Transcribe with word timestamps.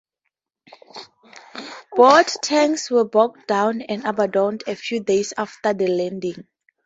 Both 1.95 2.41
tanks 2.41 2.89
were 2.89 3.03
bogged 3.05 3.45
down 3.45 3.83
and 3.83 4.03
abandoned 4.03 4.63
a 4.65 4.75
few 4.75 4.99
days 4.99 5.31
after 5.37 5.75
the 5.75 5.85
landing. 5.85 6.47